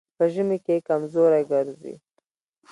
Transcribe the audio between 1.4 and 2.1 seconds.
ګرځي.